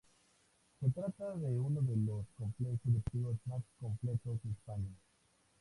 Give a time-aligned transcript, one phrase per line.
[0.79, 4.89] Se trata de uno de los complejos deportivos más completos de España.